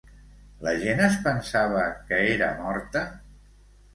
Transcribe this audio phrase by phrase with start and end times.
[0.67, 3.03] La gent es pensava que era morta?